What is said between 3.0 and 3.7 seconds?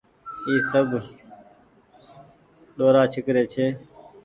ڇيڪري ڇي۔